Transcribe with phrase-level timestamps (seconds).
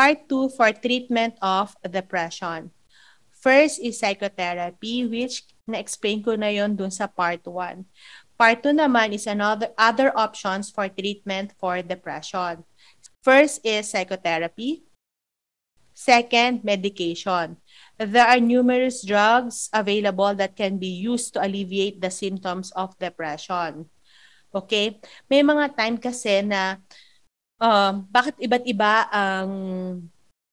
[0.00, 2.72] Part 2 for treatment of depression.
[3.36, 7.84] First is psychotherapy, which na-explain ko na yon dun sa part 1.
[8.40, 12.64] Part 2 naman is another other options for treatment for depression.
[13.20, 14.88] First is psychotherapy.
[15.92, 17.60] Second, medication.
[18.00, 23.92] There are numerous drugs available that can be used to alleviate the symptoms of depression.
[24.48, 24.96] Okay?
[25.28, 26.80] May mga time kasi na
[27.60, 29.52] um, bakit iba't iba ang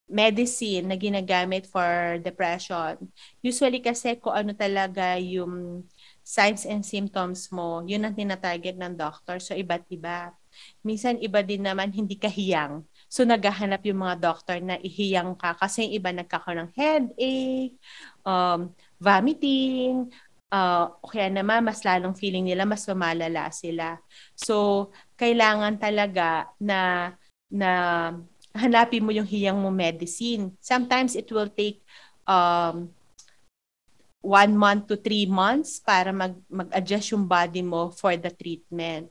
[0.08, 2.96] medicine na ginagamit for depression.
[3.44, 5.84] Usually kasi kung ano talaga yung
[6.24, 9.40] signs and symptoms mo, yun ang tinatarget ng doctor.
[9.44, 10.32] So, iba't iba.
[10.80, 12.88] Minsan, iba din naman, hindi kahiyang.
[13.12, 17.76] So, naghahanap yung mga doctor na ihiyang ka kasi yung iba nagkakaroon ng headache,
[18.24, 20.08] um, vomiting,
[20.52, 24.00] uh, kaya naman mas lalong feeling nila mas lumalala sila.
[24.36, 27.14] So, kailangan talaga na
[27.48, 27.72] na
[28.52, 30.56] hanapin mo yung hiyang mo medicine.
[30.60, 31.80] Sometimes it will take
[32.28, 32.92] um,
[34.20, 39.08] one month to three months para mag, mag-adjust yung body mo for the treatment.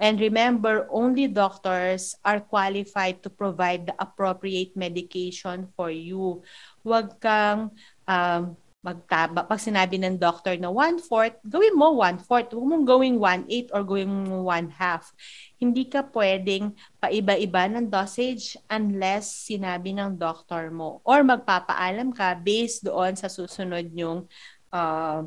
[0.00, 6.42] And remember, only doctors are qualified to provide the appropriate medication for you.
[6.82, 7.70] Huwag kang
[8.10, 9.48] um, magtaba.
[9.48, 12.52] Pag sinabi ng doctor na one-fourth, gawin mo one-fourth.
[12.52, 15.08] Huwag mong gawing one-eighth or gawin mo one-half.
[15.56, 21.00] Hindi ka pwedeng paiba-iba ng dosage unless sinabi ng doctor mo.
[21.08, 24.28] Or magpapaalam ka based doon sa susunod yung
[24.68, 25.24] uh,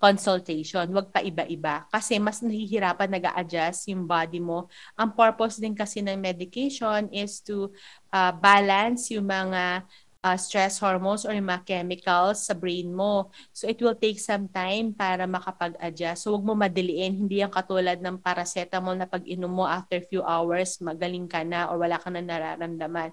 [0.00, 0.84] consultation.
[0.88, 1.84] Huwag pa iba-iba.
[1.88, 4.72] Kasi mas nahihirapan nag adjust yung body mo.
[4.96, 7.72] Ang purpose din kasi ng medication is to
[8.12, 9.84] uh, balance yung mga
[10.24, 13.28] uh, stress hormones or yung mga chemicals sa brain mo.
[13.52, 16.24] So it will take some time para makapag-adjust.
[16.24, 17.28] So huwag mo madiliin.
[17.28, 21.68] Hindi yan katulad ng paracetamol na pag inom mo after few hours, magaling ka na
[21.68, 23.12] or wala ka na nararamdaman.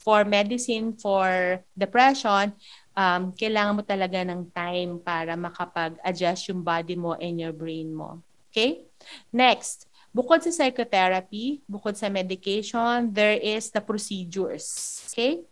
[0.00, 2.56] For medicine for depression,
[2.96, 8.24] um, kailangan mo talaga ng time para makapag-adjust yung body mo and your brain mo.
[8.48, 8.88] Okay?
[9.28, 9.84] Next,
[10.16, 15.04] bukod sa psychotherapy, bukod sa medication, there is the procedures.
[15.12, 15.44] Okay?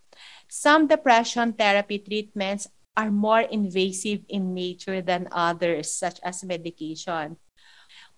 [0.55, 7.43] Some depression therapy treatments are more invasive in nature than others, such as medication.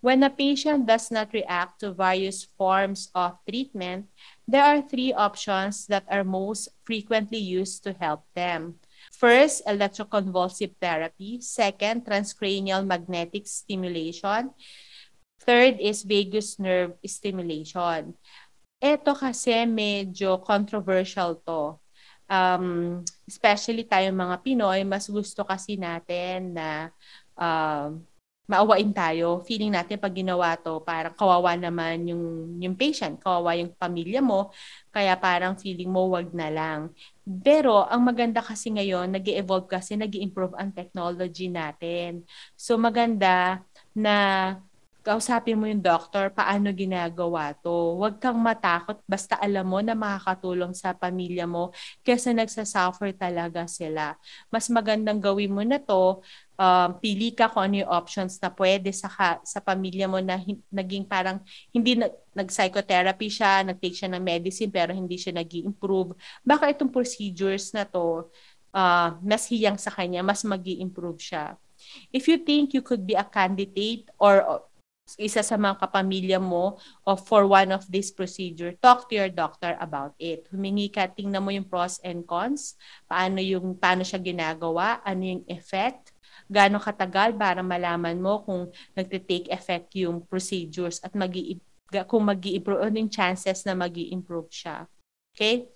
[0.04, 4.12] When a patient does not react to various forms of treatment,
[4.44, 8.84] there are three options that are most frequently used to help them.
[9.16, 11.41] First, electroconvulsive therapy.
[11.41, 14.52] Second, transcranial magnetic stimulation.
[15.41, 18.12] Third is vagus nerve stimulation.
[18.76, 21.80] Ito kasi medyo controversial to
[22.31, 26.91] um, especially tayong mga Pinoy, mas gusto kasi natin na
[27.38, 27.94] uh,
[28.47, 29.42] maawain tayo.
[29.42, 32.25] Feeling natin pag ginawa to, parang kawawa naman yung,
[32.62, 34.54] yung patient, kawawa yung pamilya mo,
[34.94, 36.81] kaya parang feeling mo wag na lang.
[37.42, 42.22] Pero ang maganda kasi ngayon, nag evolve kasi, nag improve ang technology natin.
[42.54, 44.14] So maganda na
[45.06, 47.94] kausapin mo yung doctor, paano ginagawa to.
[47.94, 51.71] Huwag kang matakot, basta alam mo na makakatulong sa pamilya mo
[52.03, 54.19] kasi nagsasuffer talaga sila.
[54.50, 56.19] Mas magandang gawin mo na to,
[56.59, 59.06] um, pili ka kung ano yung options na pwede sa,
[59.47, 61.38] sa pamilya mo na hin- naging parang
[61.71, 66.91] hindi na, nag-psychotherapy siya, nag-take siya ng medicine pero hindi siya nag improve Baka itong
[66.91, 68.27] procedures na to,
[68.75, 71.55] uh, mas hiyang sa kanya, mas mag improve siya.
[72.11, 74.67] If you think you could be a candidate or
[75.15, 79.79] isa sa mga kapamilya mo of for one of these procedure, talk to your doctor
[79.79, 80.50] about it.
[80.50, 82.75] Humingi ka, tingnan mo yung pros and cons,
[83.06, 86.11] paano yung paano siya ginagawa, ano yung effect,
[86.50, 88.67] gaano katagal para malaman mo kung
[88.99, 91.62] nagte-take effect yung procedures at magi
[92.11, 94.91] kung magi-improve ano yung chances na magi-improve siya.
[95.31, 95.70] Okay?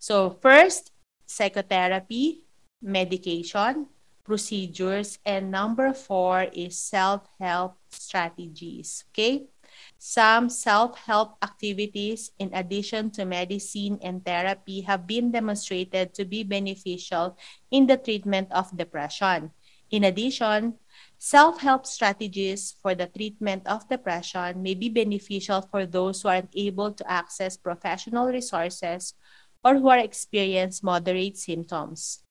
[0.00, 0.96] So, first,
[1.28, 2.48] psychotherapy,
[2.80, 3.92] medication,
[4.30, 5.18] procedures.
[5.26, 9.02] And number four is self-help strategies.
[9.10, 9.50] Okay?
[9.98, 17.34] Some self-help activities, in addition to medicine and therapy, have been demonstrated to be beneficial
[17.74, 19.50] in the treatment of depression.
[19.90, 20.78] In addition,
[21.18, 26.94] self-help strategies for the treatment of depression may be beneficial for those who are unable
[26.94, 29.18] to access professional resources
[29.66, 32.22] or who are experience moderate symptoms.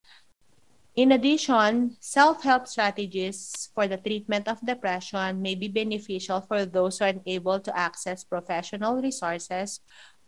[0.96, 7.06] In addition, self-help strategies for the treatment of depression may be beneficial for those who
[7.06, 9.80] are unable to access professional resources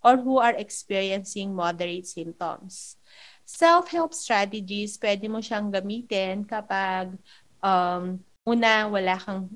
[0.03, 2.97] or who are experiencing moderate symptoms.
[3.45, 7.17] Self-help strategies, pwede mo siyang gamitin kapag
[7.59, 9.49] um, una, wala kang,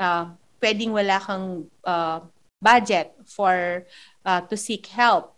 [0.00, 2.24] uh, pwedeng wala kang uh,
[2.62, 3.84] budget for
[4.24, 5.33] uh, to seek help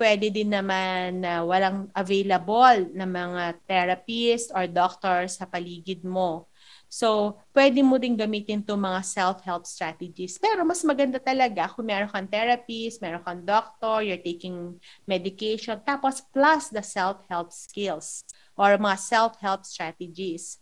[0.00, 6.48] pwede din naman na walang available na mga therapist or doctor sa paligid mo.
[6.90, 10.40] So, pwede mo din gamitin to mga self-help strategies.
[10.42, 14.74] Pero mas maganda talaga kung meron kang therapist, meron kang doctor, you're taking
[15.06, 18.26] medication, tapos plus the self-help skills
[18.58, 20.58] or mga self-help strategies.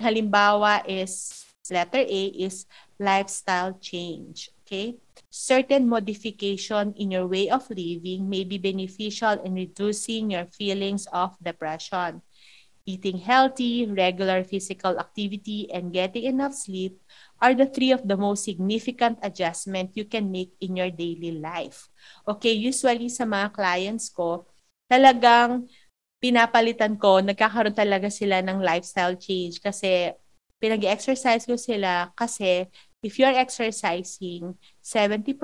[0.00, 2.64] Halimbawa is, letter A is
[2.96, 4.55] lifestyle change.
[4.66, 4.98] Okay?
[5.30, 11.38] Certain modification in your way of living may be beneficial in reducing your feelings of
[11.38, 12.18] depression.
[12.86, 16.98] Eating healthy, regular physical activity, and getting enough sleep
[17.38, 21.86] are the three of the most significant adjustment you can make in your daily life.
[22.26, 24.46] Okay, usually sa mga clients ko,
[24.90, 25.66] talagang
[26.18, 30.14] pinapalitan ko, nagkakaroon talaga sila ng lifestyle change kasi
[30.58, 32.66] pinag-exercise ko sila kasi
[33.06, 35.38] if you're exercising, 70%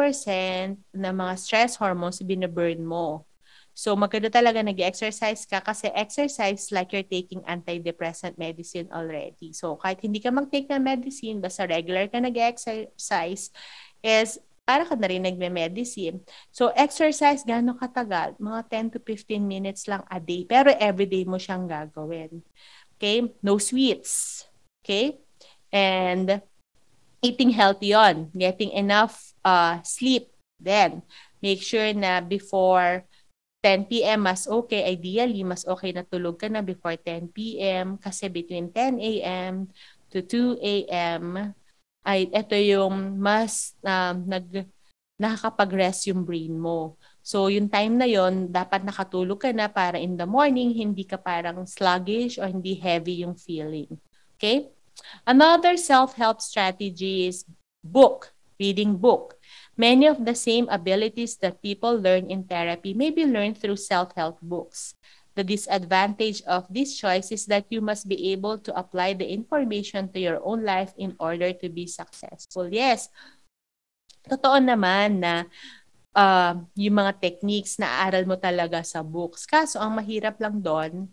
[0.75, 3.31] ng mga stress hormones binaburn mo.
[3.73, 9.55] So maganda talaga nag-exercise ka kasi exercise like you're taking antidepressant medicine already.
[9.55, 13.49] So kahit hindi ka mag-take ng medicine, basta regular ka nag-exercise,
[14.05, 16.21] is para ka na rin nagme-medicine.
[16.53, 18.37] So exercise gano'ng katagal?
[18.43, 18.61] Mga
[18.93, 20.45] 10 to 15 minutes lang a day.
[20.45, 22.45] Pero everyday mo siyang gagawin.
[22.99, 23.33] Okay?
[23.41, 24.45] No sweets.
[24.85, 25.17] Okay?
[25.73, 26.45] And
[27.23, 30.29] eating healthy on, getting enough uh, sleep.
[30.59, 31.03] Then,
[31.39, 33.07] make sure na before
[33.63, 34.27] 10 p.m.
[34.27, 34.83] mas okay.
[34.91, 37.95] Ideally, mas okay na tulog ka na before 10 p.m.
[37.97, 39.71] Kasi between 10 a.m.
[40.11, 41.55] to 2 a.m.
[42.03, 44.67] ay ito yung mas um, nag
[45.23, 46.99] nakakapag-rest yung brain mo.
[47.23, 51.15] So, yung time na yon dapat nakatulog ka na para in the morning, hindi ka
[51.15, 53.87] parang sluggish or hindi heavy yung feeling.
[54.35, 54.75] Okay?
[55.27, 57.45] Another self-help strategy is
[57.85, 59.39] book, reading book.
[59.77, 64.39] Many of the same abilities that people learn in therapy may be learned through self-help
[64.41, 64.95] books.
[65.33, 70.13] The disadvantage of this choice is that you must be able to apply the information
[70.13, 72.69] to your own life in order to be successful.
[72.69, 73.09] Yes,
[74.29, 75.49] totoo naman na
[76.13, 79.49] uh, yung mga techniques na aaral mo talaga sa books.
[79.49, 81.09] Kaso ang mahirap lang doon,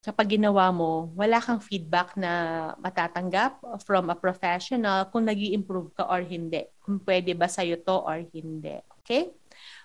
[0.00, 6.08] kapag ginawa mo, wala kang feedback na matatanggap from a professional kung nag improve ka
[6.08, 6.64] or hindi.
[6.80, 8.80] Kung pwede ba sa'yo to or hindi.
[9.04, 9.28] Okay?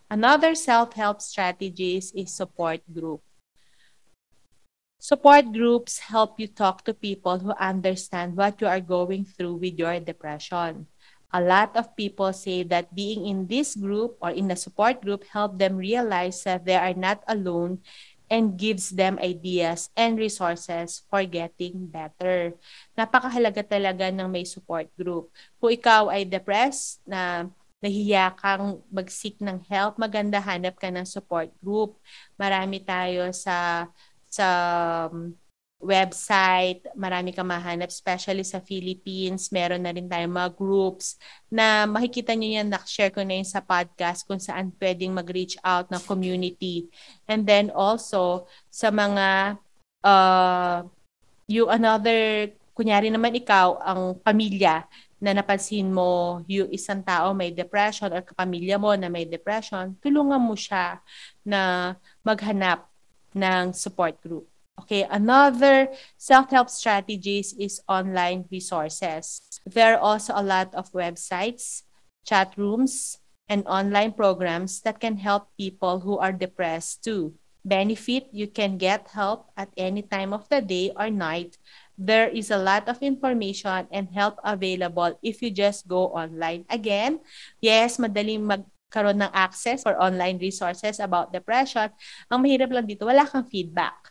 [0.08, 3.20] Another self-help strategies is support group.
[5.04, 9.76] Support groups help you talk to people who understand what you are going through with
[9.76, 10.88] your depression.
[11.36, 15.28] A lot of people say that being in this group or in a support group
[15.28, 17.84] help them realize that they are not alone
[18.36, 22.52] and gives them ideas and resources for getting better.
[22.92, 25.32] Napakahalaga talaga ng may support group.
[25.56, 27.48] Kung ikaw ay depressed na
[27.80, 31.96] nahihiya kang mag-seek ng help, maganda hanap ka ng support group.
[32.36, 33.88] Marami tayo sa
[34.28, 34.48] sa
[35.08, 35.32] um,
[35.86, 39.54] website, marami ka mahanap, especially sa Philippines.
[39.54, 43.62] Meron na rin tayong mga groups na makikita nyo yan, na-share ko na yun sa
[43.62, 46.90] podcast kung saan pwedeng mag-reach out ng community.
[47.30, 49.62] And then also, sa mga,
[50.02, 50.90] uh,
[51.46, 54.90] you another, kunyari naman ikaw, ang pamilya,
[55.26, 60.38] na napansin mo yung isang tao may depression or kapamilya mo na may depression, tulungan
[60.38, 61.00] mo siya
[61.42, 62.86] na maghanap
[63.34, 64.46] ng support group.
[64.76, 65.88] Okay, another
[66.20, 69.40] self-help strategies is online resources.
[69.66, 71.88] There are also a lot of websites,
[72.28, 73.18] chat rooms,
[73.48, 77.34] and online programs that can help people who are depressed too.
[77.64, 81.58] Benefit, you can get help at any time of the day or night.
[81.98, 86.68] There is a lot of information and help available if you just go online.
[86.70, 87.24] Again,
[87.58, 91.90] yes, madaling magkaroon ng access for online resources about depression.
[92.30, 94.05] Ang mahirap lang dito, wala kang feedback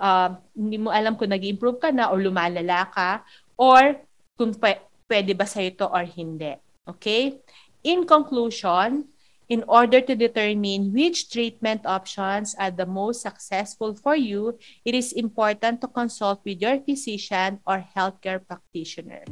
[0.00, 3.20] uh, hindi mo alam kung nag improve ka na or lumalala ka
[3.60, 4.00] or
[4.40, 6.56] kung p- pwede ba sa'yo to or hindi.
[6.88, 7.38] Okay?
[7.84, 9.04] In conclusion,
[9.50, 15.12] in order to determine which treatment options are the most successful for you, it is
[15.12, 19.26] important to consult with your physician or healthcare practitioner.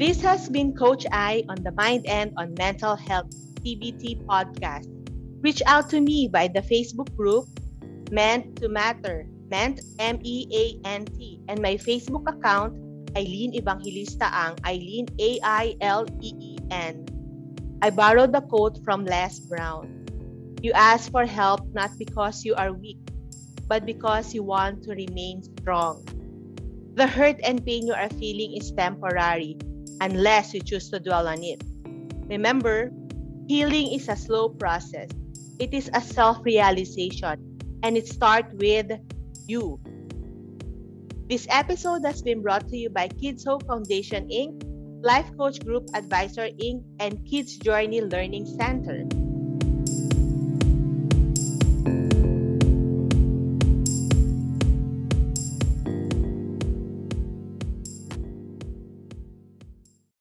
[0.00, 3.28] This has been Coach I on the Mind and on Mental Health
[3.60, 4.99] TBT podcast.
[5.40, 7.48] Reach out to me by the Facebook group
[8.12, 12.76] Meant to Matter, Meant M-E-A-N-T, and my Facebook account,
[13.16, 16.94] Eileen Evangelista Ang, Eileen A-I-L-E-E-N.
[17.82, 20.04] I borrowed the quote from Les Brown.
[20.60, 23.00] You ask for help not because you are weak,
[23.66, 26.04] but because you want to remain strong.
[27.00, 29.56] The hurt and pain you are feeling is temporary
[30.02, 31.64] unless you choose to dwell on it.
[32.28, 32.92] Remember,
[33.48, 35.08] healing is a slow process.
[35.60, 37.36] It is a self-realization
[37.82, 38.90] and it starts with
[39.46, 39.78] you.
[41.28, 44.64] This episode has been brought to you by Kids Hope Foundation Inc.,
[45.04, 49.04] Life Coach Group Advisor Inc., and Kids Journey Learning Center.